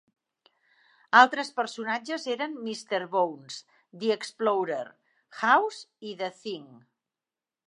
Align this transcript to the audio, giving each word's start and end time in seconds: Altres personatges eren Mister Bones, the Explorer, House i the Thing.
Altres 1.19 1.51
personatges 1.59 2.25
eren 2.37 2.57
Mister 2.69 3.01
Bones, 3.13 3.61
the 4.05 4.13
Explorer, 4.19 4.83
House 5.45 5.85
i 6.13 6.19
the 6.25 6.33
Thing. 6.45 6.69